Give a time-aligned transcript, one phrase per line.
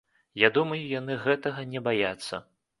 [0.43, 2.45] Я думаю, яны гэтага не баяцца.